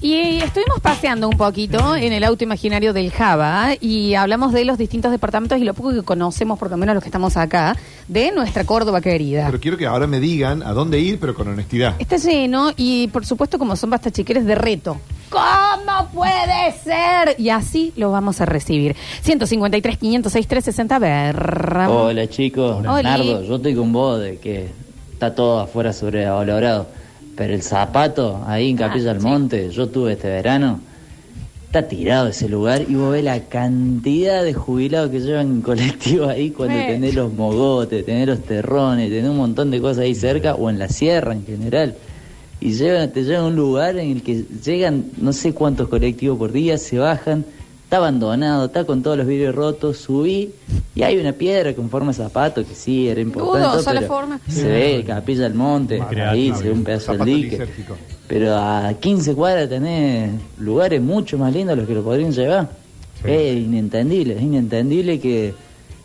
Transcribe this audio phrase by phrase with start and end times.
[0.00, 4.76] Y estuvimos paseando un poquito en el auto imaginario del Java y hablamos de los
[4.76, 8.30] distintos departamentos y lo poco que conocemos, por lo menos los que estamos acá, de
[8.30, 9.46] nuestra Córdoba querida.
[9.46, 11.94] Pero quiero que ahora me digan a dónde ir, pero con honestidad.
[11.98, 14.98] Está lleno y por supuesto como son basta chiqueres de reto.
[15.30, 17.34] ¿Cómo puede ser?
[17.38, 18.94] Y así lo vamos a recibir.
[19.22, 21.88] 153, 506, 360, a ver.
[21.88, 23.02] Hola chicos, Hola.
[23.02, 24.68] Nardo, yo estoy con vos de que
[25.14, 26.86] está todo afuera sobrevalorado,
[27.36, 29.22] pero el zapato ahí en Capilla del.
[29.22, 30.80] Monte, yo tuve este verano,
[31.66, 36.26] está tirado ese lugar y vos ves la cantidad de jubilados que llevan en colectivo
[36.26, 40.54] ahí cuando tenés los mogotes, tenés los terrones, tenés un montón de cosas ahí cerca
[40.54, 41.94] o en la sierra en general.
[42.58, 46.38] Y llevan, te llevan a un lugar en el que llegan no sé cuántos colectivos
[46.38, 47.44] por día, se bajan,
[47.86, 50.50] está abandonado, está con todos los vidrios rotos, subí
[50.96, 53.68] y hay una piedra con forma de zapato que sí era importante.
[53.68, 54.40] Dudosa la pero forma.
[54.48, 57.50] Se ve Capilla del Monte, ahí se ve un pedazo del dique.
[57.50, 57.96] lisérgico.
[58.26, 62.70] Pero a 15 cuadras tenés lugares mucho más lindos a los que lo podrían llevar.
[63.22, 65.54] Es inentendible, es inentendible que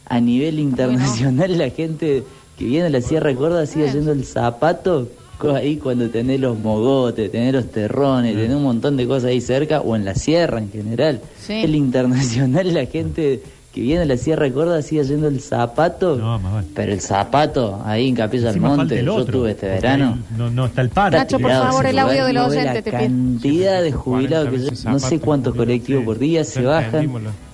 [0.06, 2.24] a nivel internacional la gente
[2.60, 5.08] que viene a la Sierra Córdoba siga yendo el zapato
[5.50, 9.82] ahí cuando tenés los mogotes, tenés los terrones, tenés un montón de cosas ahí cerca
[9.82, 11.20] o en la sierra en general.
[11.40, 11.54] Sí.
[11.64, 13.42] El internacional la gente
[13.74, 16.18] que viene a la Sierra de Córdoba sigue yendo el zapato.
[16.18, 16.68] No, más vale.
[16.76, 20.18] Pero el zapato ahí en Capilla del Monte, yo tuve este verano.
[20.38, 21.18] No, no está el paro.
[21.18, 22.98] Nacho, por favor, el audio del oyente, La te pido.
[23.00, 27.10] cantidad de jubilados que 40 yo- no sé cuántos colectivos por día se bajan.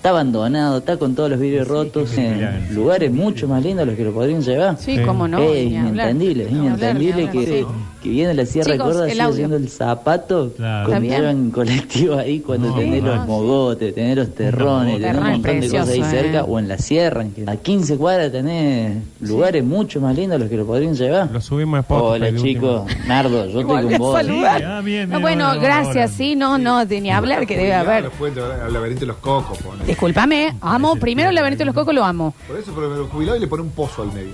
[0.08, 4.06] Está abandonado, está con todos los vidrios rotos en lugares mucho más lindos los que
[4.06, 4.78] lo podrían llevar.
[4.80, 5.04] Sí, Sí.
[5.04, 5.38] cómo no.
[5.40, 7.66] es inentendible, es inentendible que, sí.
[8.02, 10.88] que viene la Sierra Chicos, el haciendo el zapato Claro.
[10.88, 13.28] cuando llevan colectivo ahí cuando No, tenés no, los sí.
[13.28, 16.46] mogotes, tenés los terrones, tenés un montón de cosas ahí cerca eh.
[16.48, 17.22] o en la sierra.
[17.24, 20.96] en que- A 15 cuadras tenés lugares mucho más lindos a los que lo podrían
[20.96, 21.30] llevar.
[21.34, 24.22] Lo subimos Spotify Hola chicos, Nardo, yo estoy con vos.
[24.48, 24.82] ah,
[25.20, 28.04] bueno, gracias, sí, no, no, de ni hablar que debe haber.
[28.06, 29.58] Después al laberinto de los cocos.
[29.98, 32.36] Discúlpame, amo, primero el laberinto de los cocos lo amo.
[32.48, 34.30] Por eso, pero me lo jubilado y le pone un pozo al medio.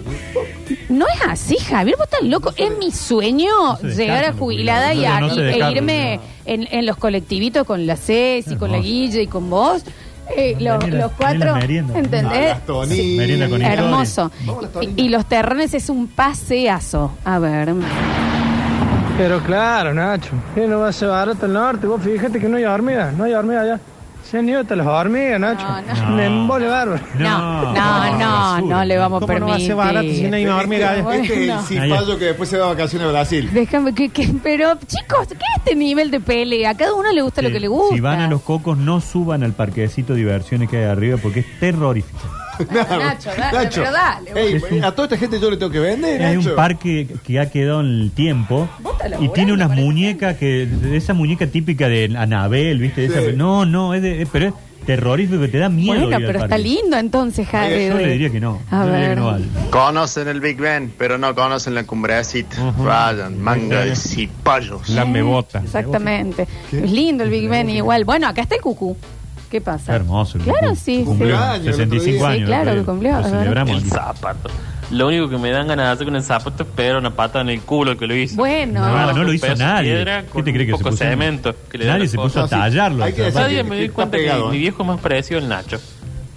[0.90, 1.06] ¿no?
[1.08, 2.52] Es así, Javier, vos estás loco.
[2.58, 6.98] Es mi sueño llegar a jubilada y, a- No, se e irme en, en los
[6.98, 8.92] colectivitos con la Ceci, con la Hermoso.
[8.94, 9.84] Guille y con vos.
[10.36, 11.56] Eh, los, cuatro.
[11.56, 12.50] A ¿entendés?
[12.50, 13.16] las Toni.
[13.16, 13.74] Merienda con historia.
[13.86, 14.32] Hermoso.
[14.42, 14.94] Vamos a las Toni.
[14.98, 17.14] Y, y los terrones es un paseazo.
[17.24, 17.74] A ver.
[19.18, 21.88] Pero claro, Nacho, ¿qué no va a ser barato el norte?
[21.88, 23.80] Vos fíjate que no hay hormigas, no hay hormigas allá.
[24.34, 25.64] Se han ido hasta las hormigas, Nacho.
[25.64, 26.16] No, no.
[26.16, 27.00] Me embole bárbaro.
[27.20, 29.68] No, no, no, no le vamos a ¿Cómo no va a permitir.
[29.68, 31.02] ser barato si no hay una hormiga?
[31.04, 31.24] Bueno.
[31.24, 33.50] Este es el cipallo que después se da vacaciones a Brasil.
[33.54, 36.72] Déjame que, que- pero chicos, ¿qué es este nivel de pelea?
[36.72, 37.94] A cada uno le gusta lo que le gusta.
[37.94, 41.42] Si van a los cocos, no suban al parquecito de diversiones que hay arriba porque
[41.42, 42.18] es terrorífico.
[42.72, 46.38] Nacho, dale, pero dale, Ey, a toda esta gente yo le tengo que vender, Hay
[46.38, 46.56] un Nacho.
[46.56, 51.48] parque que ha quedado en el tiempo Vos y tiene unas muñecas que esa muñeca
[51.48, 53.06] típica de Anabel, ¿viste?
[53.06, 53.28] Esa- Sí.
[53.36, 54.54] no, no, es de- es- pero es
[54.86, 55.94] terrorífico que te da miedo.
[55.94, 56.64] Bueno, ir al pero está parque.
[56.64, 57.88] lindo entonces, Javi.
[57.88, 58.60] Yo le diría que no.
[58.70, 59.10] A Yo le diría ver.
[59.10, 59.46] que no vale.
[59.70, 62.58] Conocen el Big Ben, pero no conocen la cumbrecita.
[62.80, 64.90] Vayan, manga de cipayos.
[64.90, 65.60] La mebota.
[65.64, 66.48] Exactamente.
[66.72, 68.04] Es lindo el Big Ben igual.
[68.06, 68.98] Bueno, acá está el cucú.
[69.50, 69.96] ¿Qué pasa?
[69.96, 70.40] Hermoso.
[70.40, 70.76] el Claro, cucú.
[70.84, 71.04] sí.
[71.06, 71.40] Cumplió sí.
[71.40, 72.28] Cumpleaños el otro 65 día.
[72.28, 72.40] años.
[72.40, 73.18] Sí, claro el que cumplió.
[73.20, 73.84] Lo celebramos.
[73.84, 74.50] El zapato.
[74.94, 77.42] Lo único que me dan ganas de hacer con el zapato es pegar una pata
[77.42, 78.36] en el culo que lo hizo.
[78.36, 78.86] Bueno.
[78.88, 80.06] No, no lo hizo nadie.
[80.34, 80.98] ¿Qué te crees que un se poco puso?
[81.04, 83.04] cemento que le Nadie se puso a tallarlo.
[83.04, 84.52] Hay que o día me doy Está cuenta pegado, que ¿eh?
[84.52, 85.80] mi viejo es más parecido al Nacho.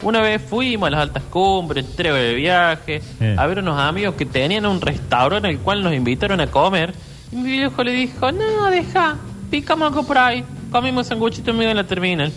[0.03, 3.35] Una vez fuimos a las altas cumbres, tres de viaje, Eh.
[3.39, 6.95] a ver unos amigos que tenían un restaurante en el cual nos invitaron a comer.
[7.33, 9.17] Y mi viejo le dijo, no, deja,
[9.51, 10.45] picamos algo por ahí.
[10.71, 12.33] Comimos sanguchito en medio de la terminal.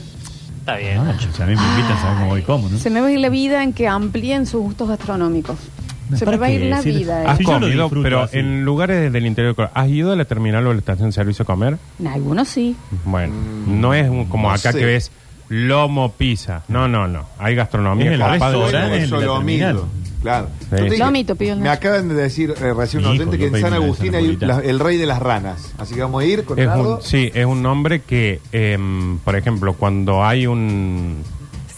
[0.59, 1.27] Está bien, Ah, Nacho.
[1.33, 2.77] si a mí me invitan, saben cómo voy y cómo, ¿no?
[2.77, 5.57] Se me va a ir la vida en que amplíen sus gustos gastronómicos.
[6.17, 7.31] Se me ¿Para va a ir la vida.
[7.31, 8.37] Has Sí, yo lo comido, disfruto pero así.
[8.39, 9.55] en lugares del interior.
[9.55, 11.77] de ¿Has ido a la terminal o a la estación de servicio a comer?
[11.99, 12.75] En algunos sí.
[13.05, 13.33] Bueno,
[13.67, 14.79] no es un- como no acá sé.
[14.79, 15.11] que ves
[15.49, 16.63] lomo pizza.
[16.67, 17.25] No, no, no.
[17.39, 18.57] Hay gastronomía Es el capaz de-
[19.03, 19.81] en la terminal.
[20.21, 20.47] Claro.
[20.59, 20.65] Sí.
[20.71, 21.87] Yo te dije, Lomito pidió el me Nacho.
[21.87, 24.15] acaban de decir eh, recién un hijo, oyente que en pedí San una de Agustín
[24.15, 25.73] hay la- el rey de las ranas.
[25.77, 26.95] Así que vamos a ir con Es Nardo.
[26.97, 31.23] un, sí, es un nombre que, em, por ejemplo, cuando hay un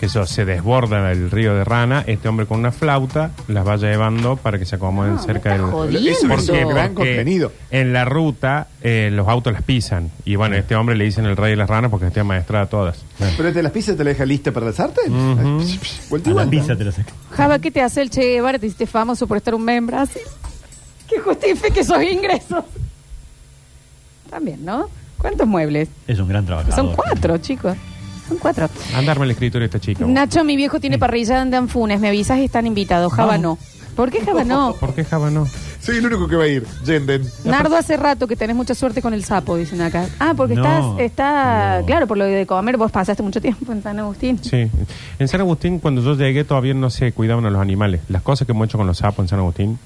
[0.01, 3.77] que eso se desborda el río de rana, este hombre con una flauta las va
[3.77, 5.61] llevando para que se acomoden No, cerca del.
[6.07, 6.63] Eso Porque
[6.95, 7.53] contenido.
[7.69, 11.37] En la ruta eh, los autos las pisan y bueno, este hombre le dicen el
[11.37, 13.05] rey de las ranas porque está maestrada todas.
[13.37, 14.71] Pero te las pizzas te la deja lista para.
[14.71, 16.49] Vuelta y A la vuelta.
[16.49, 17.13] pizza te lo saca.
[17.29, 18.57] Java, ¿qué te hace el Che Guevara?
[18.57, 20.23] Te hiciste famoso por estar un mes en Brasil.
[21.07, 22.63] Que justifique esos ingresos.
[24.31, 24.89] También, ¿no?
[25.19, 25.89] ¿Cuántos muebles?
[26.07, 26.75] Es un gran trabajador.
[26.75, 27.77] Son cuatro, chicos.
[28.31, 28.69] Son cuatro.
[28.95, 30.05] Andarme el escritorio esta chica.
[30.05, 30.13] vos.
[30.13, 31.99] Nacho, mi viejo tiene parrilla en Danfunes.
[31.99, 33.11] Me avisas y están invitados.
[33.11, 33.55] Java no.
[33.57, 33.71] Vamos.
[33.95, 34.73] ¿Por qué Java no?
[34.79, 35.45] ¿Por qué Java no?
[35.81, 36.65] Soy el único que va a ir.
[36.85, 37.23] Yenden.
[37.43, 40.07] Nardo, hace rato que tenés mucha suerte con el sapo, dicen acá.
[40.17, 41.85] Ah, porque No, estás, está, no.
[41.87, 44.39] claro, por lo de comer, vos pasaste mucho tiempo en San Agustín.
[44.41, 44.69] Sí.
[45.19, 47.99] En San Agustín, cuando yo llegué, todavía no se cuidaban a los animales.
[48.07, 49.77] Las cosas que hemos hecho con los sapos en San Agustín.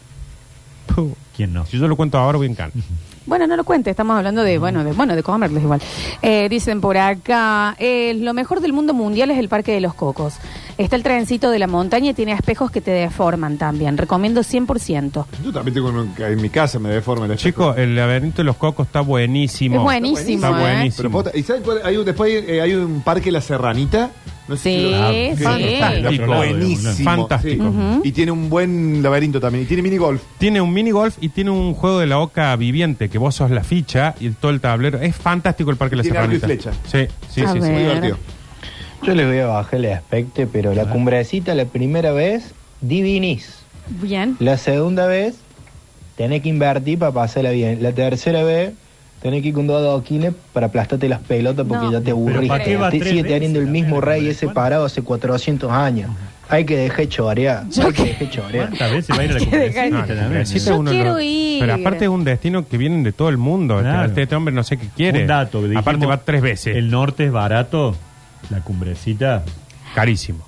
[0.94, 1.65] puh, ¿Quién no?
[1.65, 2.71] Si yo lo cuento ahora, voy en can.
[3.25, 5.81] Bueno, no lo cuente, estamos hablando de, bueno, de, bueno, de comerles igual.
[6.22, 9.95] Eh, dicen por acá, eh, lo mejor del mundo mundial es el Parque de los
[9.95, 10.36] Cocos.
[10.77, 13.98] Está el trencito de la montaña y tiene espejos que te deforman también.
[13.98, 15.25] Recomiendo 100%.
[15.44, 18.44] Yo también tengo uno que en mi casa, me deforma el Chico, el laberinto de
[18.44, 19.78] los cocos está buenísimo.
[19.78, 20.75] Es buenísimo, Está ¿eh?
[20.75, 21.24] buenísimo.
[21.24, 21.81] Pero ¿Y sabes cuál?
[21.83, 24.12] Hay un, después hay, eh, hay un parque La Serranita.
[24.47, 25.15] No sé Sí, si lo- sí.
[25.63, 26.25] que- Fantástico.
[26.36, 26.94] Buenísimo.
[27.03, 27.63] Fantástico.
[28.03, 28.09] sí.
[28.09, 29.63] Y tiene un buen laberinto también.
[29.63, 30.21] Y tiene mini golf.
[30.38, 33.50] Tiene un mini golf y tiene un juego de la oca viviente, que vos sos
[33.50, 35.00] la ficha y todo el tablero.
[35.01, 36.71] Es fantástico el Parque de la Tiene arco y Serranita.
[36.86, 37.53] Sí, sí, A sí.
[37.53, 37.59] sí.
[37.59, 37.71] ver.
[37.71, 38.18] Muy divertido.
[39.03, 43.59] Yo les voy a bajar el aspecto, pero la cumbrecita la primera vez, divinís.
[44.01, 44.36] Bien.
[44.39, 45.36] La segunda vez,
[46.18, 47.81] tenés que invertir para pasarla bien.
[47.83, 48.74] La tercera vez,
[49.25, 51.92] tenés que ir con dos adoquines para aplastarte las pelotas porque No.
[51.94, 52.48] ya te aburrís.
[52.48, 56.12] ¿para qué va Te sigue teniendo el mismo rey ese parado hace 400 años.
[56.48, 57.63] Hay que dejar chorear.
[57.83, 58.68] Hay que dejar chorear.
[58.68, 61.60] ¿Cuántas veces va a ir a la cumbrecita No, Yo uno quiero ir.
[61.60, 63.80] Pero aparte es un destino que vienen de todo el mundo.
[63.80, 64.07] Claro.
[64.07, 65.22] Este, este hombre no sé qué quiere.
[65.22, 65.63] Un dato.
[65.75, 66.75] aparte va tres veces.
[66.75, 67.95] El norte es barato,
[68.51, 69.44] la cumbrecita.
[69.95, 70.45] Carísimo.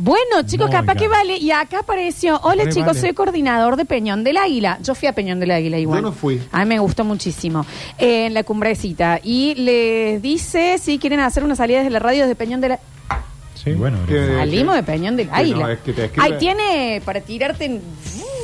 [0.00, 1.38] Bueno, chicos, capaz que vale.
[1.38, 3.00] Y acá apareció, hola Re chicos, vale.
[3.00, 4.78] soy coordinador de Peñón del Águila.
[4.80, 5.98] Yo fui a Peñón del Águila igual.
[5.98, 6.40] Yo no fui.
[6.52, 7.66] A mí me gustó muchísimo.
[7.98, 9.18] Eh, en la cumbrecita.
[9.22, 12.88] Y les dice si quieren hacer una salida desde la radio desde Peñón del Águila.
[13.54, 13.70] Sí.
[13.70, 15.58] Y bueno, Que- Salimos de Peñón del que Águila.
[15.58, 17.82] no, es que te escribe- Ahí tiene para tirarte en...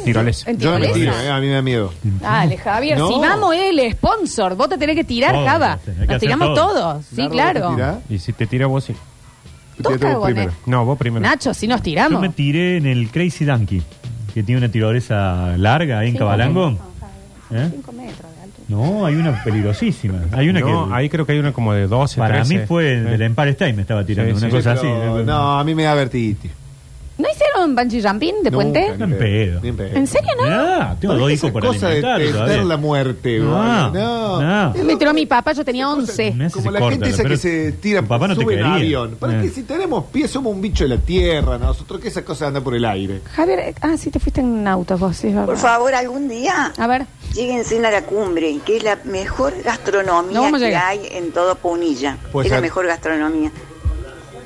[0.05, 0.51] Tirolesa.
[0.51, 1.13] en Yo no me tirolesa.
[1.19, 1.93] tiro, eh, a mí me da miedo.
[2.03, 3.09] Dale, Javier, No.
[3.09, 5.79] si vamos el sponsor, vos te tenés que tirar, Todos, Java.
[5.85, 6.73] tenés que Nos hacer tiramos todo.
[6.75, 7.05] todos.
[7.07, 7.61] Sí, Nardo, claro.
[7.61, 7.97] ¿vos te tirás?
[8.11, 8.95] Y si te tira vos, sí.
[9.77, 10.53] Tírate vos primero.
[10.67, 11.23] No, vos primero.
[11.23, 12.21] Nacho, si nos Yo tiramos.
[12.21, 13.83] me tiré en el Crazy Donkey,
[14.33, 16.71] que tiene una tirolesa larga ahí en Cinco Cabalango.
[16.71, 16.89] metros.
[17.51, 17.69] ¿Eh?
[17.73, 18.65] Cinco metros de altura.
[18.69, 20.21] No, hay una peligrosísima.
[20.33, 22.59] Hay una No, que ahí creo que hay una como de 12, para 13.
[22.61, 23.01] mí fue Eh.
[23.01, 25.25] del Empire State me estaba tirando, Sí, una sí, cosa Pero, así.
[25.27, 26.51] No, a mí me da vertitis.
[27.65, 28.95] ¿No hicieron bungee jumping de Nunca, puente?
[28.99, 29.61] ni En pedo.
[29.63, 29.97] Ni en pedo.
[29.97, 30.45] ¿En serio no?
[30.47, 33.91] Ah, tengo dos hijos por cosa de alimentar testar la muerte, No, boludo.
[33.93, 34.73] no.
[34.75, 34.85] no.
[34.85, 36.33] Me tiró mi papá, yo tenía 11.
[36.37, 38.37] Me hace Como se la corta, gente esa pero que se tira, tu papá no
[38.37, 38.75] te sube en quería.
[38.75, 39.17] avión.
[39.19, 39.43] ¿Para Eh.
[39.43, 42.61] que si tenemos pies somos un bicho de la tierra, nosotros que esa cosa anda
[42.61, 43.21] por el aire?
[43.35, 45.47] Javier, eh, ah, sí, te fuiste en un auto vos, sí, es verdad.
[45.47, 49.63] Por favor, algún día A ver, lléguense a la cumbre, que es la mejor No
[49.65, 50.85] gastronomía vamos a que llegar.
[50.89, 52.19] hay en todo Punilla.
[52.33, 52.63] Puede es la ser.
[52.63, 53.51] mejor gastronomía.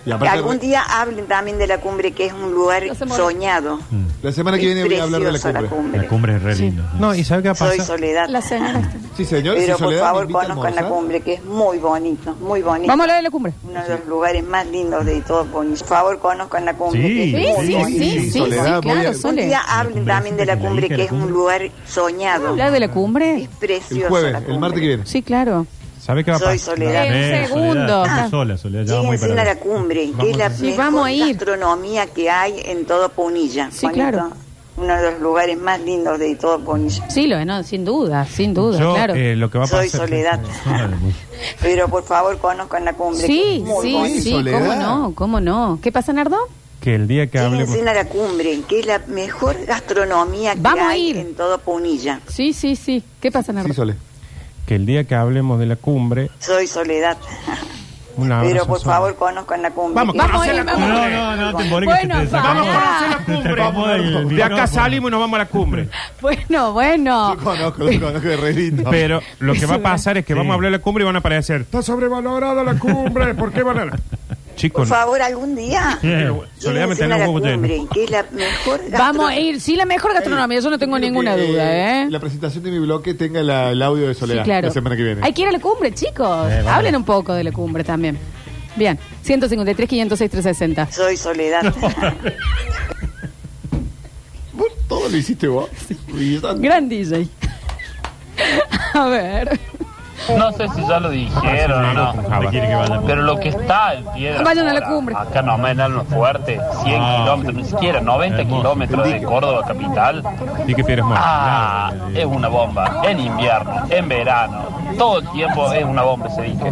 [0.08, 3.04] Y aparte, Algún día hablen también de la cumbre, que es un lugar No se
[3.04, 3.22] muere.
[3.22, 3.78] soñado.
[4.22, 6.00] la semana que viene voy a hablar de la preciosa cumbre.
[6.02, 6.90] La cumbre es re linda.
[6.98, 7.84] No, ¿y sabe qué Soy pasa?
[7.84, 8.28] Soledad.
[8.28, 8.92] la señora está.
[9.16, 9.56] Sí, señor.
[9.56, 10.98] Pero si por Soledad me favor, invita a conozcan la almorzar.
[10.98, 12.88] cumbre, que es muy bonito, muy bonito.
[12.88, 13.52] Vamos a hablar de la cumbre.
[13.64, 15.78] Uno de los lugares más lindos de todo Punilla.
[15.80, 17.02] Por favor, conozcan la cumbre.
[17.02, 17.88] Sí, que Sí, es muy sí, bonito.
[17.98, 19.46] sí, sí, sí, Soledad, voy a- claro, Un Sole.
[19.46, 22.48] día hablen también de la cumbre, que es un lugar soñado.
[22.48, 23.42] ¿Hablar de la cumbre?
[23.42, 24.04] Es precioso.
[24.04, 24.60] El jueves, la el cumbre.
[24.60, 25.06] martes que viene.
[25.06, 25.66] Sí, claro.
[26.00, 26.74] ¿Sabe qué va a Soy pasar?
[26.76, 27.06] Soledad.
[27.06, 27.72] En Eh, segundo.
[27.74, 28.14] Soledad, Ah.
[28.16, 30.78] estás sola, Soledad, ya vamos a ir para la cumbre, que es la Sí, mejor
[30.78, 31.26] vamos a ir.
[31.36, 33.70] gastronomía que hay en todo Punilla.
[33.70, 34.30] Sí, claro.
[34.76, 37.10] Uno de los lugares más lindos de todo Punilla.
[37.10, 39.14] Sí, lo no, sin duda, sin duda, Yo, claro.
[39.14, 40.08] eh, lo que va a Soy pasar.
[40.08, 40.40] Soledad.
[41.60, 43.20] Pero por favor conozcan la cumbre.
[43.20, 44.20] que Sí, es muy sí, bonita.
[44.22, 44.58] sí, Soledad.
[44.60, 45.78] cómo no, cómo no.
[45.82, 46.36] ¿Qué pasa, Nardo?
[46.80, 47.70] Que el día que hablemos.
[47.70, 51.16] Lléguense a la cumbre, que es la mejor gastronomía que Vamos a hay ir.
[51.16, 52.20] en todo Punilla.
[52.28, 53.02] Sí, sí, sí.
[53.20, 53.68] ¿Qué pasa, Nardo?
[53.68, 53.96] Sí, Sole.
[54.68, 56.30] Que el día que hablemos de la cumbre.
[56.40, 57.16] Soy Soledad.
[58.18, 58.92] Pero por Sol.
[58.92, 59.94] favor conozcan la cumbre.
[59.94, 60.88] Vamos, que- Vamos a conocer ir, la vamos.
[60.90, 61.14] cumbre.
[61.14, 61.86] No, no, no, te que Bueno,
[62.20, 63.96] se te Vamos a conocer la cumbre.
[64.18, 65.88] el De acá salimos y nos vamos a la cumbre.
[66.20, 67.34] Bueno, bueno.
[67.36, 68.90] Yo conozco, yo conozco de re lindo.
[68.90, 70.36] Pero lo que va a pasar es que Sí.
[70.38, 71.62] vamos a hablar de la cumbre y van a aparecer.
[71.62, 73.34] Está sobrevalorada la cumbre.
[73.34, 73.92] ¿Por qué van a.?
[74.58, 75.98] Por Chicos, favor, algún día.
[76.00, 77.68] Soledad me lléguense a tiene la un huevo lleno.
[77.68, 79.60] cumbre, que es la mejor Vamos a ir.
[79.60, 82.10] Sí, la mejor gastronomía, yo no tengo ninguna que, duda, ¿eh?
[82.10, 84.66] La presentación de mi bloque tenga la- el audio de Soledad Sí, claro.
[84.66, 85.20] la semana que viene.
[85.22, 86.50] Hay que ir a la cumbre, chicos.
[86.50, 86.64] Eh.
[86.66, 88.18] Hablen un poco de la cumbre también.
[88.74, 90.90] Bien, 153, 506, 360.
[90.90, 91.62] Soy Soledad.
[94.54, 95.70] Vos todo lo hiciste vos.
[96.12, 97.28] Ya- Gran DJ.
[98.94, 99.60] A ver.
[100.36, 102.12] No sé si ya lo dijeron o no.
[102.12, 103.04] ¿Dónde quiere que vayamos?
[103.06, 104.42] Pero lo que está el piedra.
[104.42, 105.14] Vayan a la cumbre.
[105.16, 107.18] Acá nomás en Alma Fuerte, 100 Ah.
[107.22, 108.56] kilómetros, ni siquiera 90 Hermoso.
[108.62, 110.22] kilómetros de Córdoba capital.
[110.66, 111.22] y que Piedras Moras.
[111.26, 113.00] Ah, es una bomba.
[113.04, 114.62] En invierno, en verano,
[114.98, 116.70] todo el tiempo es una bomba ese dique.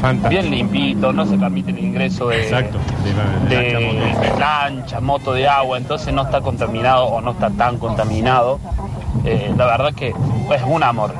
[0.00, 0.28] Fantástico.
[0.28, 2.78] Bien limpito, no se permite el ingreso de, Exacto.
[3.48, 4.20] De, de, de lancha, moto.
[4.34, 8.58] de lancha, moto de agua, entonces no está contaminado o no está tan contaminado.
[9.24, 11.12] Eh, la verdad que es un amor.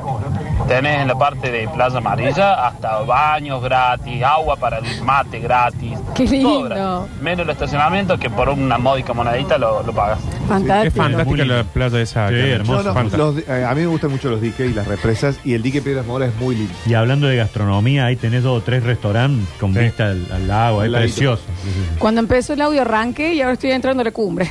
[0.68, 5.96] Tenés en la parte de Playa Amarilla hasta baños gratis, agua para el mate gratis.
[6.14, 6.62] Qué todo lindo.
[6.64, 7.20] gratis.
[7.23, 10.18] Menos el estacionamiento que por una módica monedita lo, lo pagas.
[10.49, 10.88] Fantástico.
[10.88, 12.28] Es fantástica Muy la playa esa.
[12.28, 12.82] Sí, hermoso.
[12.82, 15.38] No, no, Fanta- los- eh, a mí me gustan mucho los diques y las represas
[15.44, 16.75] y el dique Piedras Moras es muy lindo.
[16.85, 19.78] Y hablando de gastronomía, ahí tenés dos o tres restaurantes con Sí.
[19.78, 21.42] vista al, al agua, es precioso.
[21.62, 21.96] Sí, sí, sí.
[21.99, 24.50] Cuando empezó el audio arranque y ahora estoy entrando a la cumbre.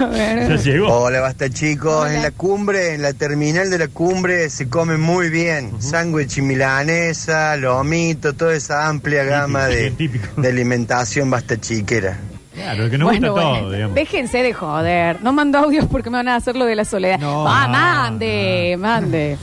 [0.00, 0.48] A ver.
[0.48, 0.92] Ya llegó.
[0.92, 2.10] Hola, basta chicos.
[2.10, 5.80] En la cumbre, en la terminal de la cumbre, se come muy bien.
[5.80, 10.40] Sándwich y milanesa, lomito, toda esa amplia gama de, típico.
[10.40, 12.18] de alimentación basta chiquera.
[12.54, 13.94] Claro, que nos Bueno, gusta bueno, todo, digamos.
[13.96, 15.22] déjense de joder.
[15.22, 17.18] No mando audios porque me van a hacer lo de la soledad.
[17.18, 17.42] No.
[17.44, 19.36] Va, mande, mande.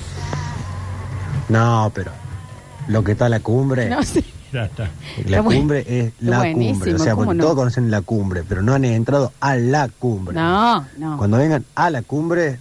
[1.49, 2.11] No, pero
[2.87, 4.23] lo que está la cumbre, No, sí.
[4.53, 4.83] Ya está.
[4.83, 4.89] la
[5.23, 6.93] Está buen- cumbre es la cumbre.
[6.95, 7.43] O sea, ¿cómo porque no?
[7.43, 10.35] todos conocen la cumbre, pero no han entrado a la cumbre.
[10.35, 11.17] No, no.
[11.17, 12.59] Cuando vengan a la cumbre,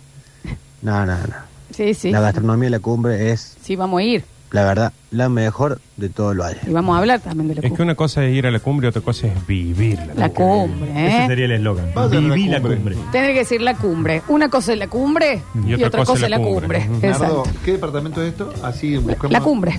[0.83, 1.51] no, no, no.
[1.75, 2.11] Sí, sí.
[2.11, 4.25] La gastronomía de la cumbre es, Sí, vamos a ir.
[4.51, 6.59] la verdad, la mejor de todo lo valle.
[6.67, 7.85] Y vamos a hablar también de la Es que cumbre.
[7.85, 10.15] una cosa es ir a la cumbre y otra cosa es vivirla.
[10.17, 11.27] La cumbre, Ese ¿eh?
[11.29, 11.91] sería el eslogan.
[11.95, 12.77] A la Viví la cumbre.
[12.77, 12.97] cumbre.
[13.13, 14.23] Tener que decir la cumbre.
[14.29, 16.81] Una cosa es la cumbre y, otra, cosa, es la cumbre.
[16.87, 17.43] Nardo, Exacto.
[17.65, 18.53] ¿qué departamento es esto?
[18.63, 19.31] Así buscamos.
[19.33, 19.79] La cumbre.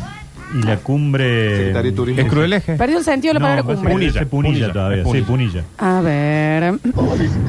[0.53, 1.57] Y la cumbre.
[1.57, 2.21] Secretaría de Turismo.
[2.21, 2.75] ¿Es cruel eje?
[2.75, 3.91] Perdió el sentido de la No, palabra parece cumbre.
[3.91, 5.03] que Punilla, punilla, punilla, todavía.
[5.03, 5.25] punilla.
[5.25, 5.63] Sí, punilla.
[5.77, 6.73] A ver.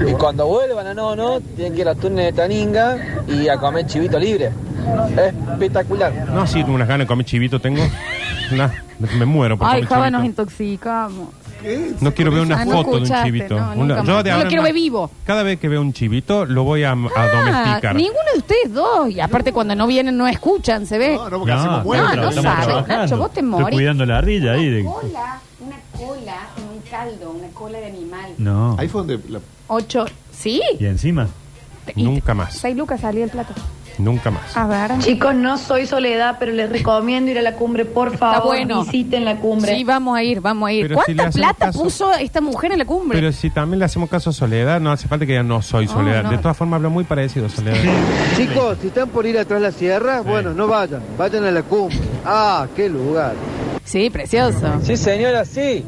[0.08, 3.56] Y cuando vuelvan a No No, tienen que ir a Túnel de Taninga y a
[3.58, 4.50] comer chivito libre.
[5.52, 6.12] Espectacular.
[6.32, 7.82] No, sí, unas ganas de comer chivito tengo.
[8.52, 8.68] Nah,
[9.18, 10.18] me muero por Ay, comer Java, chivito.
[10.18, 10.52] nos
[12.00, 13.56] No quiero ver una Ah, no foto de un escuchaste, chivito.
[13.58, 14.24] no, Una- nunca yo más.
[14.24, 15.10] de No lo quiero ver vivo.
[15.24, 17.94] Cada vez que veo un chivito lo voy a, a Ah, domesticar.
[17.96, 19.10] ninguno de ustedes dos.
[19.10, 21.14] Y aparte, cuando no vienen, no escuchan, ¿se ve?
[21.16, 22.16] No, no, porque hacemos no, muertos.
[22.16, 23.02] no estamos sabes, trabajando.
[23.02, 23.76] Nacho, vos te Estoy morís.
[23.76, 24.68] cuidando la ardilla ahí.
[24.68, 25.76] de- Cola, una
[26.06, 28.30] cola en un caldo, una cola de animal.
[28.38, 28.76] No.
[28.78, 29.20] Ahí fue donde.
[29.28, 30.04] la- Ocho.
[30.32, 30.60] ¿Sí?
[30.78, 31.28] Y encima.
[31.96, 32.54] Y- Nunca más.
[32.54, 33.54] Seis lucas salía el plato.
[33.98, 34.56] Nunca más.
[34.56, 34.98] A ver.
[35.00, 38.44] Chicos, no soy Soledad, pero les recomiendo ir a la cumbre, por favor.
[38.46, 38.84] bueno.
[38.84, 39.74] Visiten la cumbre.
[39.76, 40.82] Sí, vamos a ir, vamos a ir.
[40.88, 43.18] Pero ¿Cuánta plata caso- puso esta mujer en la cumbre?
[43.18, 45.86] Pero si también le hacemos caso a Soledad, no hace falta que ya no soy
[45.88, 46.22] Soledad.
[46.24, 46.30] no.
[46.30, 47.76] De todas formas, habla muy parecido a Soledad.
[48.36, 51.02] Chicos, si están por ir atrás de la sierra, bueno, no vayan.
[51.18, 51.98] Vayan a la cumbre.
[52.24, 53.34] Ah, qué lugar.
[53.84, 54.80] Sí, precioso.
[54.82, 55.84] Sí, señora, sí.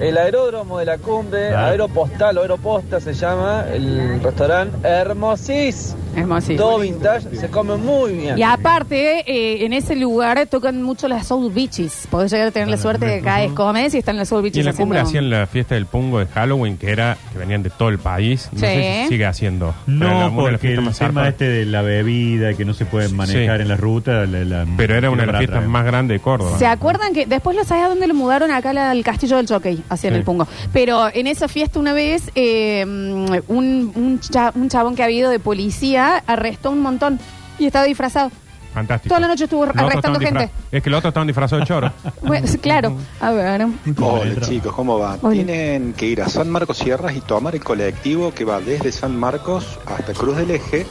[0.00, 1.66] El aeródromo de la cumbre, Claro.
[1.66, 5.94] aeropostal o aeroposta se llama, el restaurante Hermosis.
[6.14, 6.58] Hermosísimo.
[6.58, 8.38] Todo vintage, se come muy bien.
[8.38, 12.06] Y aparte, eh, en ese lugar tocan mucho las Soul Beaches.
[12.10, 14.58] Podés llegar a tener la suerte de que caes, comes y están las Soul Beaches
[14.58, 17.38] Y en la cumbre haciendo- hacían la fiesta del pungo de Halloween, que era que
[17.38, 18.48] venían de todo el país.
[18.52, 19.02] No sé Sí.
[19.04, 19.74] si sigue haciendo.
[19.86, 21.28] Pero era No, una de las porque fiestas el más tema zarpadas.
[21.30, 23.62] este de la bebida, que no se puede manejar Sí.
[23.62, 24.26] en la ruta.
[24.26, 25.70] la- la- Pero era una de las fiestas atrás.
[25.70, 26.58] más grandes de Córdoba.
[26.58, 28.50] ¿Se acuerdan que después lo sabes a dónde lo mudaron?
[28.50, 30.16] Acá al castillo del Jockey, hacia Sí.
[30.16, 30.46] el Pungo.
[30.72, 35.30] Pero en esa fiesta una vez, eh, un, un, cha- un chabón que ha habido
[35.30, 37.18] de policía arrestó un montón
[37.58, 38.30] y estaba disfrazado.
[38.74, 39.10] Fantástico.
[39.10, 40.54] Toda la noche estuvo Los otros arrestando estaban gente.
[40.54, 41.92] disfra- Es que los otros estaban disfrazados de choro.
[42.22, 42.96] Bueno, claro.
[43.20, 43.66] A ver.
[44.00, 45.18] Hola chicos, ¿cómo va?
[45.20, 45.34] Hola.
[45.34, 49.14] Tienen que ir a San Marcos Sierras y tomar el colectivo que va desde San
[49.18, 50.86] Marcos hasta Cruz del Eje.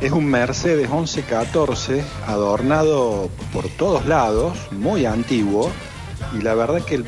[0.00, 5.70] Es un Mercedes 1114 adornado por todos lados, muy antiguo.
[6.38, 7.04] Y la verdad que el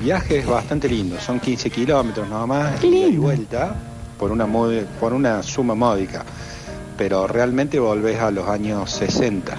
[0.00, 1.18] viaje es bastante lindo.
[1.20, 3.22] Son 15 kilómetros nada más, Qué ida y lindo.
[3.22, 3.74] vuelta,
[4.18, 6.24] por una, mod- por una suma módica.
[6.96, 9.56] Pero realmente volvés a los años 60.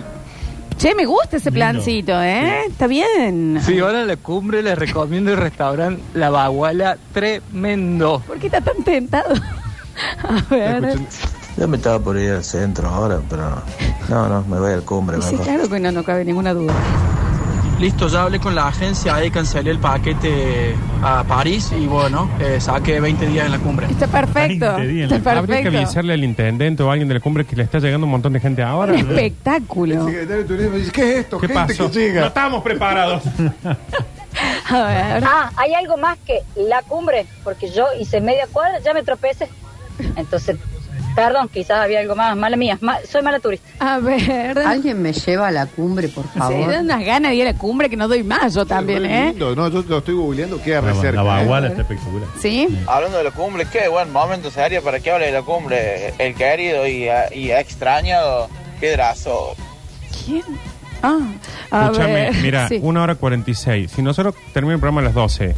[0.77, 2.65] Che, me gusta ese plancito, ¿eh?
[2.67, 3.61] Está bien.
[3.65, 8.21] Si van a la cumbre, les recomiendo el restaurante La Baguala, tremendo.
[8.27, 9.33] ¿Por qué está tan tentado?
[10.23, 10.97] A ver.
[11.57, 13.61] Yo me estaba por ir al centro ahora, pero
[14.09, 15.21] no, no, me voy al cumbre.
[15.21, 16.73] Sí, claro que no, no cabe ninguna duda.
[17.79, 22.57] Listo, ya hablé con la agencia, ahí cancelé el paquete a París y bueno, eh,
[22.61, 23.87] saqué 20 días en la cumbre.
[23.89, 24.75] Está perfecto.
[24.77, 25.77] 20 días en Está Habría que perfecto.
[25.79, 28.31] avisarle al intendente o a alguien de la cumbre que le está llegando un montón
[28.31, 28.93] de gente ahora.
[28.93, 29.93] Un espectáculo.
[29.93, 31.37] El secretario de Turismo dice: ¿Qué es esto?
[31.37, 31.91] ¿Qué Gente pasó?
[31.91, 32.21] que llega.
[32.21, 33.23] No estamos preparados.
[34.69, 35.23] A ver.
[35.25, 39.49] Ah, hay algo más que la cumbre, porque yo hice media cuadra, ya me tropecé.
[40.15, 40.57] Entonces,
[41.15, 43.65] perdón, quizás había algo más, mala mía, ma- soy mala turista.
[43.79, 44.59] A ver.
[44.59, 46.69] ¿Alguien me lleva a la cumbre, por Se favor?
[46.71, 49.17] dan unas ganas de ir a la cumbre que no doy más yo también, Re
[49.19, 49.25] ¿eh?
[49.29, 49.55] lindo.
[49.55, 50.61] No, yo lo estoy googleando.
[50.61, 51.23] Queda La, re cerca.
[51.23, 51.43] la ¿eh?
[51.43, 52.27] baguala está espectacular.
[52.41, 52.67] ¿Sí?
[52.87, 56.13] Hablando de la cumbre, qué buen momento sería para que hable de la cumbre.
[56.17, 59.55] El querido y, y extrañado, qué drazo.
[60.25, 60.43] ¿Quién?
[61.03, 61.19] Ah,
[61.71, 62.33] a Escúchame, ver.
[62.35, 62.79] mira, Sí.
[62.81, 63.91] una hora 46.
[63.91, 65.53] Si nosotros terminamos el programa a las 12,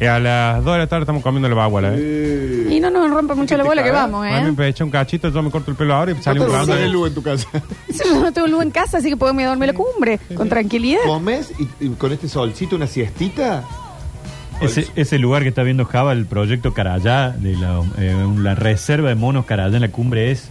[0.00, 2.66] eh, a las 2 de la tarde estamos comiendo la baguala, ¿eh?
[2.70, 4.54] Y no nos rompa mucho la bola que vamos, A mí ¿eh?
[4.56, 6.74] me echa un cachito, yo me corto el pelo ahora y No salimos te grabando.
[6.74, 7.48] sale luz en tu casa.
[7.90, 9.78] Sí, Yo no tengo luz en casa, así que podemos ir a dormir a la
[9.78, 11.00] cumbre con tranquilidad.
[11.06, 13.64] ¿Comes y, y con este solcito una siestita?
[14.60, 19.08] Ese, ese lugar que está viendo Java, el proyecto Carayá, de la, eh, la reserva
[19.08, 20.50] de monos Carayá en la cumbre es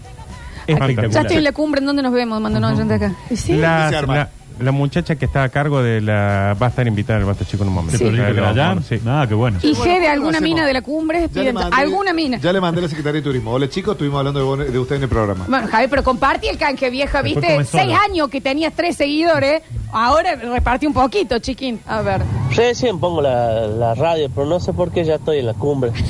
[0.68, 1.22] Ya espectacular.
[1.26, 2.42] estoy en la cumbre, ¿en dónde nos vemos?
[2.42, 3.14] Mando una oyente acá.
[3.30, 3.54] ¿Y sí?
[3.56, 4.16] La, Se arma.
[4.16, 4.30] la-
[4.60, 6.56] La muchacha que está a cargo de la.
[6.62, 7.98] Va a estar invitada el Basta Chico en un momento.
[7.98, 8.06] Sí.
[8.08, 8.78] Allá.
[8.88, 9.00] sí.
[9.06, 9.58] Ah, qué bueno.
[9.62, 11.30] Y bueno, G de ¿cómo alguna mina de la cumbre.
[11.34, 12.38] Ya le piden- mandé- alguna mina.
[12.40, 13.52] Ya le mandé a la Secretaría de Turismo.
[13.52, 15.46] Hola chicos, estuvimos hablando de, vos- de usted en el programa.
[15.48, 17.66] Bueno, Javi, pero compartí el canje, vieja, Después ¿viste?
[17.66, 17.84] sola.
[17.84, 19.62] Seis años que tenías tres seguidores.
[19.92, 21.80] Ahora repartí un poquito, chiquín.
[21.88, 22.22] A ver.
[22.56, 25.92] Recién pongo la, la radio, pero no sé por qué ya estoy en la cumbre.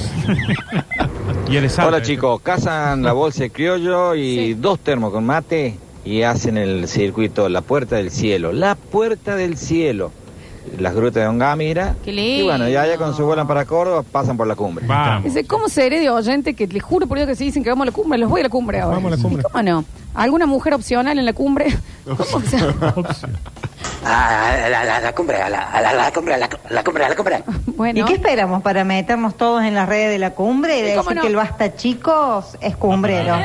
[1.49, 5.79] Y él es Hola chicos, cazan la bolsa de criollo y dos termos con mate
[6.05, 8.51] y hacen el circuito La Puerta del Cielo.
[8.51, 10.11] La Puerta del Cielo.
[10.77, 11.95] Las grutas de Ongamira.
[12.03, 12.41] Qué lindo.
[12.41, 14.85] Y bueno, ya, ya cuando se vuelan para Córdoba pasan por la cumbre.
[14.85, 15.23] Vamos.
[15.23, 17.83] Dice, ¿cómo seré de oyente que les juro por Dios que se dicen que vamos
[17.83, 18.19] a la cumbre?
[18.19, 18.97] Los voy a la cumbre ahora.
[18.97, 19.41] Vamos a la cumbre.
[19.41, 19.85] ¿Y ¿Cómo no?
[20.15, 21.67] ¿Alguna mujer opcional en la cumbre?
[22.05, 22.57] ¿Cómo se
[24.03, 27.43] Ah, la, la, la cumbre, la, la, la cumbre, la, la cumbre, la cumbre.
[27.67, 27.99] Bueno.
[27.99, 31.01] ¿Y qué esperamos para meternos todos en las redes de la cumbre y Sí, cómo
[31.03, 31.21] decir no.
[31.21, 33.35] que el basta chicos es cumbrero?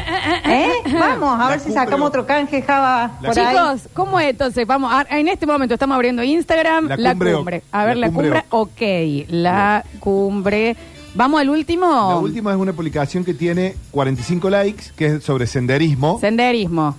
[0.44, 0.70] ¿Eh?
[0.98, 3.46] Vamos, a ver si sacamos otro canje, Java, por ahí.
[3.46, 4.64] Chicos, ¿cómo es entonces?
[4.66, 8.12] Vamos, a- en este momento estamos abriendo Instagram, La la cumbre A ver, la la
[8.12, 9.26] cumbre cumbre, ok.
[9.30, 10.76] La cumbre.
[11.14, 11.86] Vamos al último.
[11.86, 16.18] La última es una publicación que tiene 45 likes, que es sobre senderismo.
[16.20, 16.96] Senderismo.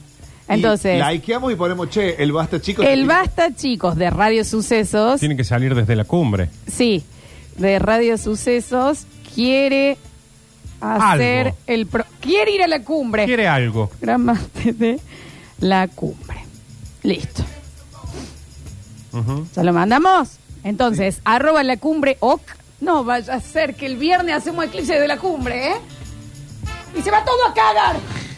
[0.48, 2.86] Entonces, Y likeamos y ponemos, che, el basta chicos.
[2.86, 5.20] el Basta, chicos, de Radio Sucesos.
[5.20, 6.50] Tiene que salir desde la cumbre.
[6.72, 7.04] Sí,
[7.58, 9.98] de Radio Sucesos quiere
[10.82, 11.58] hacer Algo.
[11.66, 13.26] el pro- quiere ir a la cumbre.
[13.26, 13.88] Quiere algo.
[13.90, 15.00] Programa de
[15.60, 16.38] la cumbre.
[17.02, 17.44] Listo.
[19.56, 20.30] ¿Ya lo mandamos?
[20.64, 22.42] Entonces, arroba la cumbre ok.
[22.82, 25.76] No vaya a ser que el viernes hacemos eclipse de la cumbre, ¿eh?
[26.98, 27.96] Y se va todo a cagar.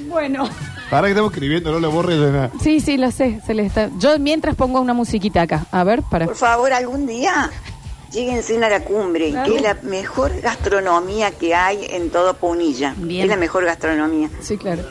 [0.08, 0.50] Bueno.
[0.90, 2.52] Para que estamos escribiendo, no lo borres de nada.
[2.62, 3.42] Sí, sí, lo sé.
[3.46, 3.90] Se le está...
[3.98, 5.66] Yo mientras pongo una musiquita acá.
[5.72, 6.26] A ver, para.
[6.26, 7.50] Por favor, algún día
[8.12, 9.52] lléguense a la cumbre, Claro.
[9.52, 12.94] que es la mejor gastronomía que hay en todo Punilla.
[12.98, 13.24] Bien.
[13.24, 14.30] Es la mejor gastronomía.
[14.40, 14.84] Sí, claro.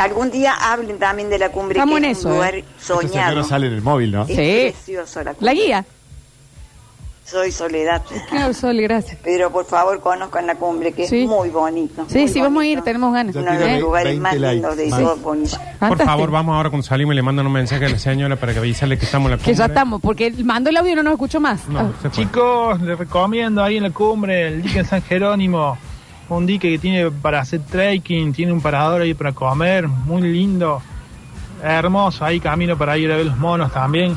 [0.00, 2.64] Algún día hablen también de la cumbre, Estamos que en es eso, un lugar ¿eh?
[2.80, 3.44] Esta soñado.
[3.44, 4.22] sale en el móvil, ¿no?
[4.22, 4.34] Es Sí.
[4.72, 5.46] precioso la cumbre.
[5.46, 5.84] La guía.
[7.24, 8.02] Soy Soledad.
[8.28, 9.18] Claro, Sol, gracias.
[9.24, 11.22] Pero por favor conozcan la cumbre, que Sí.
[11.22, 12.04] es muy bonito.
[12.08, 12.84] Sí, muy sí, vamos a ir, bonito.
[12.84, 13.34] tenemos ganas.
[13.34, 15.02] Uno de los lugares más 20 lindos de likes.
[15.04, 15.58] todo Punilla.
[15.58, 16.04] Por Fantástico.
[16.10, 18.58] favor, vamos ahora cuando salimos y le mandan un mensaje a la señora para que
[18.58, 19.52] avisarle que estamos en la cumbre.
[19.52, 21.66] Que ya estamos, porque mandó el audio y no nos escuchó más.
[21.68, 21.92] No, Ah.
[22.02, 22.24] se fue.
[22.24, 25.78] Chicos, les recomiendo ahí en la cumbre el dique en San Jerónimo.
[26.28, 30.82] Un dique que tiene para hacer trekking, tiene un parador ahí para comer, muy lindo,
[31.62, 32.24] hermoso.
[32.24, 34.14] Ahí camino para ir a ver los monos también.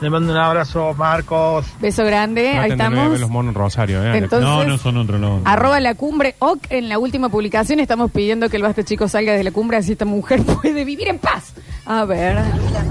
[0.00, 1.64] Le mando un abrazo, Marcos.
[1.80, 3.18] Beso grande, ahí de estamos.
[3.20, 4.18] los monos Rosario, ¿eh?
[4.18, 5.40] Entonces- No, no son otro, no.
[5.44, 6.66] Arroba la cumbre ok.
[6.70, 9.92] En la última publicación estamos pidiendo que el Basta Chico salga de la cumbre así
[9.92, 11.54] esta mujer puede vivir en paz.
[11.86, 12.36] A ver.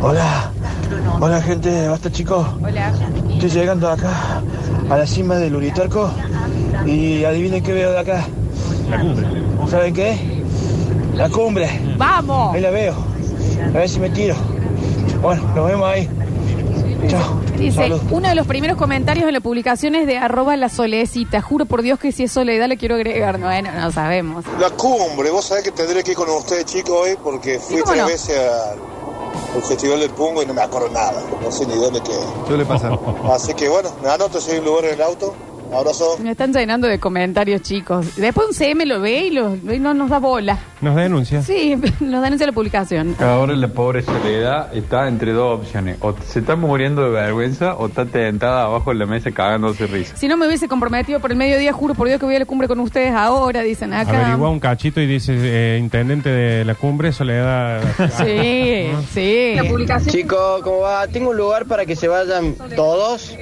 [0.01, 0.51] Hola,
[1.19, 2.47] hola gente, basta chicos.
[2.61, 2.91] Hola.
[3.31, 4.41] Estoy llegando acá
[4.89, 6.11] a la cima del Uritorco
[6.85, 8.25] y adivinen qué veo de acá.
[8.89, 9.27] La cumbre.
[9.69, 10.41] ¿Saben qué?
[11.15, 11.69] La cumbre.
[11.97, 12.55] ¡Vamos!
[12.55, 12.95] Ahí la veo.
[13.67, 14.35] A ver si me tiro.
[15.21, 16.09] Bueno, nos vemos ahí.
[17.07, 17.39] Chao.
[17.57, 18.01] Dice, Salud.
[18.11, 21.41] uno de los primeros comentarios en la publicación es de arroba la solecita.
[21.41, 23.39] Juro por Dios que si es soledad le quiero agregar.
[23.39, 24.45] No, bueno, no sabemos.
[24.59, 27.97] La cumbre, vos sabés que tendré que ir con ustedes chicos hoy porque fui tres
[27.97, 28.05] no?
[28.07, 28.79] veces al,
[29.55, 32.23] al Festival del Pungo y no me acuerdo nada, no sé ni dónde quedé.
[32.47, 32.97] Suele pasar.
[33.31, 35.33] Así que bueno, me anoto si hay un lugar en el auto.
[35.75, 36.17] Abrazo.
[36.21, 38.15] Me están llenando de comentarios, chicos.
[38.15, 40.57] Después un CM lo ve y, lo- y no nos da bola.
[40.81, 41.41] Nos denuncia.
[41.41, 43.15] Sí, nos denuncia la publicación.
[43.19, 45.97] Ahora la pobre Soledad está entre dos opciones.
[46.01, 50.15] O se está muriendo de vergüenza o está tentada abajo en la mesa cagándose risa.
[50.17, 52.45] Si no me hubiese comprometido por el mediodía, juro por Dios que voy a la
[52.45, 54.25] cumbre con ustedes ahora, dicen acá.
[54.25, 57.81] Averigua un cachito y dice, eh, intendente de la cumbre, Soledad.
[58.23, 59.55] Sí, sí.
[60.07, 61.07] Chicos, ¿cómo va?
[61.07, 63.35] Tengo un lugar para que se vayan todos.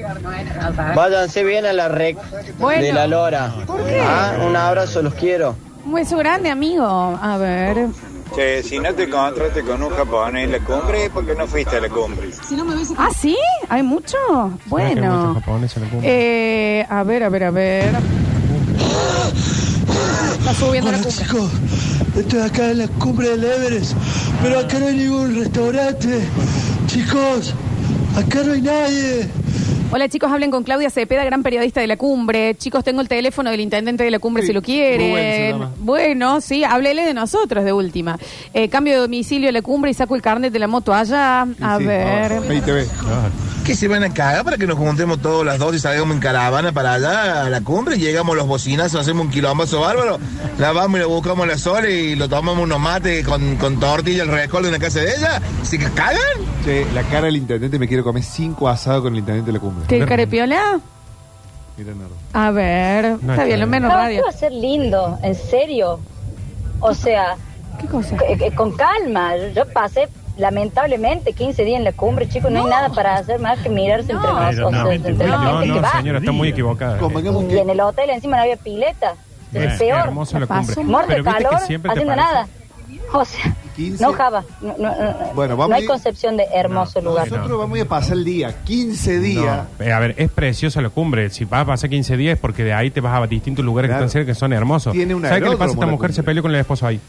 [0.95, 2.17] Váyanse bien a la rec
[2.59, 2.83] Bueno.
[2.83, 3.53] de la Lora.
[3.65, 4.01] ¿Por qué?
[4.01, 5.55] Ah, un abrazo, los quiero.
[5.85, 6.85] Un beso grande, amigo.
[6.85, 7.87] A ver.
[8.35, 11.75] Che, si no te encontraste con un japonés en la cumbre, ¿por qué no fuiste
[11.77, 12.29] a la cumbre?
[12.97, 13.37] ¿Ah, sí?
[13.67, 14.17] ¿Hay mucho?
[14.67, 15.41] Bueno.
[16.01, 17.89] Eh, a ver, a ver, a ver.
[20.39, 21.25] Está subiendo la Hola cumbre.
[21.25, 21.51] chicos,
[22.15, 23.93] estoy acá en la cumbre del Everest,
[24.41, 26.21] pero acá no hay ningún restaurante.
[26.87, 27.53] Chicos,
[28.15, 29.29] acá no hay nadie.
[29.93, 32.55] Hola chicos, hablen con Claudia Cepeda, gran periodista de la cumbre.
[32.55, 35.51] Chicos, tengo el teléfono del intendente de la cumbre si lo Rubén se quieren.
[35.51, 35.71] llama.
[35.79, 38.17] Bueno, sí, háblele de nosotros de última.
[38.53, 41.45] Eh, cambio de domicilio a la cumbre y saco el carnet de la moto allá.
[41.59, 42.31] A ver.
[43.65, 46.19] Que se van a cagar para que nos juntemos todos las dos y salgamos en
[46.19, 47.97] caravana para allá a la cumbre.
[47.97, 50.17] Llegamos los bocinazos, hacemos un quilombazo bárbaro.
[50.57, 53.79] La vamos y la buscamos a la sol y lo tomamos unos mates con, con
[53.79, 55.41] tortilla alrededor de una casa de ella.
[55.61, 56.17] ¿Se cagan?
[56.65, 59.59] Che, la cara del intendente me quiere comer cinco asados con el intendente de la
[59.59, 59.85] cumbre.
[59.87, 60.79] ¿Qué carepiola?
[61.77, 62.15] Mira, Nardo.
[62.33, 63.17] A ver.
[63.21, 64.23] No, está bien, lo menos No, radio.
[64.23, 65.99] va a ser lindo, en serio.
[66.79, 67.35] O sea,
[67.79, 68.17] ¿Qué cosa?
[68.17, 69.33] c- c- con calma.
[69.55, 70.09] Yo pasé
[70.41, 74.11] lamentablemente 15 días en la cumbre, chicos, no, hay nada para hacer más que mirarse
[74.11, 76.99] entre nosotros, no, entre no, que señora, está muy equivocada.
[77.49, 79.13] Y en el hotel encima no había pileta.
[79.51, 79.99] Bueno, Es peor.
[79.99, 80.75] hermosa la cumbre.
[81.07, 82.47] Que calor, haciendo parece- nada.
[83.13, 84.03] O sea, 15.
[84.03, 84.43] no Java.
[84.61, 87.29] No, no, no, Bueno, no vamos a hay concepción de hermoso lugar.
[87.31, 89.65] Nosotros vamos a pasar el día, 15 días.
[89.79, 91.29] No, eh, a ver, es preciosa la cumbre.
[91.29, 93.89] Si vas a pasar 15 días es porque de ahí te vas a distintos lugares
[93.89, 94.01] Claro.
[94.03, 94.93] que están cerca que son hermosos.
[94.93, 96.13] Tiene un ¿Sabes qué le pasa a esta mujer?
[96.13, 96.99] Se peleó con el esposo ahí.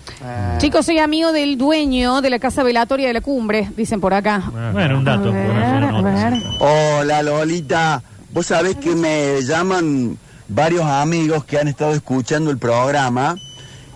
[0.58, 4.42] Chicos, soy amigo del dueño de la casa velatoria de la cumbre, dicen por acá.
[4.72, 5.28] Bueno, un dato.
[5.28, 6.42] A ver, a ver.
[6.60, 10.16] Hola Lolita, vos sabés que me llaman
[10.48, 13.36] varios amigos que han estado escuchando el programa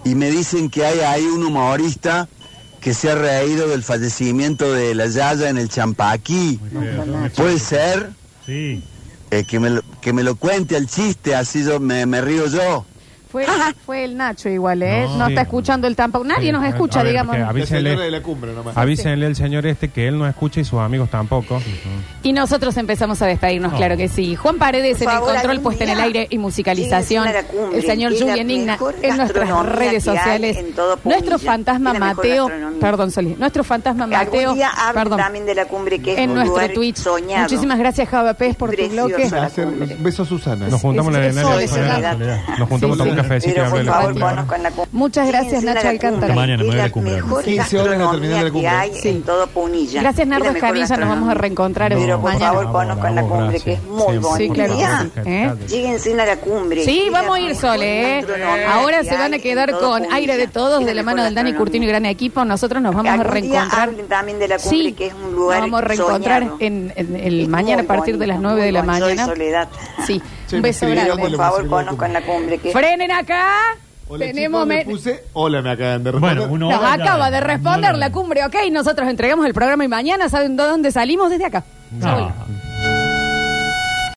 [0.04, 2.28] y me dicen que hay ahí un humorista
[2.86, 6.60] que se ha reído del fallecimiento de la Yaya en el Champaquí.
[7.34, 8.10] ¿Puede ser?
[8.46, 8.80] Sí.
[9.32, 12.46] Eh, que, me lo, que me lo cuente el chiste, así yo me, me río
[12.46, 12.86] yo.
[13.30, 13.44] Fue,
[13.86, 15.04] fue el Nacho igual, ¿eh?
[15.08, 15.26] No, No.
[15.28, 16.24] está escuchando el tampoco.
[16.24, 17.34] Nadie Sí, nos escucha, a ver, digamos.
[17.34, 18.76] que La avísenle, señora de la cumbre nomás.
[18.76, 21.60] avísenle al señor este que él no escucha y sus amigos tampoco.
[22.22, 23.76] Y nosotros empezamos a despedirnos, Oh.
[23.76, 24.36] claro que sí.
[24.36, 27.24] Juan Paredes en el control algún puesta en el día aire y musicalización.
[27.24, 30.04] lleguen a la cumbre, El señor es la Julian Igna mejor en nuestras gastronomía redes
[30.04, 30.56] que hay sociales.
[30.56, 31.20] en todo Punilla.
[31.20, 32.80] Nuestro fantasma Es la mejor Mateo, gastronomía.
[32.80, 36.18] perdón, Soli, nuestro fantasma Mateo, Algún día hablen perdón, también de la cumbre que es
[36.18, 36.96] en un nuestro lugar Twitch.
[36.96, 37.42] soñado.
[37.42, 39.28] Muchísimas gracias, Java Pez, por tu bloque.
[39.30, 40.68] la Hacer- beso a Susana.
[40.68, 41.42] Nos juntamos en la arena.
[41.42, 42.12] Soledad.
[42.12, 42.40] Soledad.
[42.58, 44.28] Nos juntamos un cafecito y Pero de la favor, cumbre.
[44.28, 44.88] conozcan la cumbre.
[44.92, 46.34] Muchas gracias, Nacho Alcántara.
[46.34, 47.14] Mañana me voy a la cumbre.
[47.14, 48.68] mejor 15 horas terminal de la cumbre.
[48.68, 50.00] hay en todo Punilla.
[50.02, 50.96] Gracias, Nardo Escanilla.
[50.96, 52.52] Nos vamos a reencontrar Pero por mañana.
[52.52, 54.36] favor, conozcan la Vamos, cumbre, que es muy Sí, bonita.
[54.36, 54.74] Sí, claro
[55.14, 55.20] sí.
[55.30, 55.54] ¿eh?
[55.68, 56.84] Lléguense a la cumbre.
[56.84, 58.18] Sí, vamos a ir, Sole.
[58.20, 58.26] ¿eh?
[58.70, 61.84] Ahora se van a quedar con aire de todos de la mano del Dani Curtino
[61.84, 62.44] y gran equipo.
[62.44, 63.90] Nosotros nos vamos a reencontrar.
[64.08, 67.48] también de la cumbre, Sí, que es un lugar nos vamos a reencontrar en, el
[67.48, 69.24] mañana a partir de las bonito, 9 de la mañana.
[69.26, 69.68] Soledad.
[70.06, 71.16] Sí, Sí, un beso grande.
[71.16, 73.60] Por favor, conozcan la cumbre, que Frenen acá.
[74.08, 76.38] Hola, Tenemos chicos, me- puse, hola, me acaban de responder.
[76.48, 78.54] Bueno, uno Nos acaba de responder no, la cumbre, ok.
[78.70, 81.28] Nosotros entregamos el programa y mañana, ¿saben de dónde salimos?
[81.30, 81.64] Desde acá.
[81.90, 82.32] No.